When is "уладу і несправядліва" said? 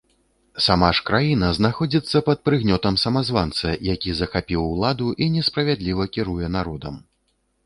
4.73-6.03